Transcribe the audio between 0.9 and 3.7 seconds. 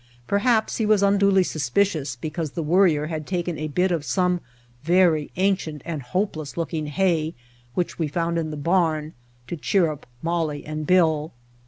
unduly suspicious because the Worrier had taken a